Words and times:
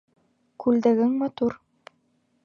Күлдәгең 0.63 1.11
матур. 1.19 1.55